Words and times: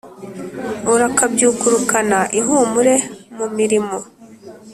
urakabyukurukana 0.93 2.19
ihumure 2.39 2.95
mu 3.37 3.45
mirimo, 3.57 3.97